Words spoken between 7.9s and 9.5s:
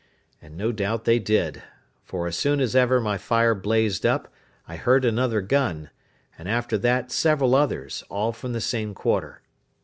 all from the same quarter.